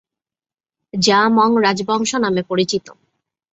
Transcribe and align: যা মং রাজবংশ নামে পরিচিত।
যা 0.93 1.19
মং 1.29 1.49
রাজবংশ 1.63 2.11
নামে 2.15 2.41
পরিচিত। 2.43 2.85